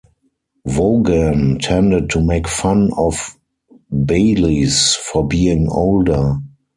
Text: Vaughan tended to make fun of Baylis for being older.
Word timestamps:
Vaughan 0.65 1.59
tended 1.59 2.09
to 2.09 2.21
make 2.23 2.47
fun 2.47 2.89
of 2.97 3.37
Baylis 3.93 4.95
for 4.95 5.27
being 5.27 5.67
older. 5.69 6.39